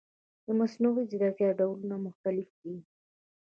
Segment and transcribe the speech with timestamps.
[0.45, 2.75] د مصنوعي ځیرکتیا ډولونه مختلف دي.